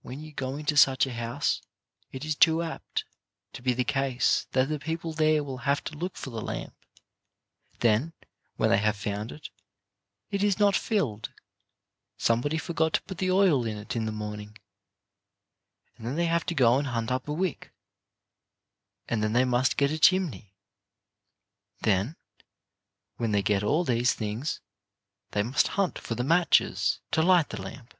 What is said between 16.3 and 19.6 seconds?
to go and hunt up a wick, and then they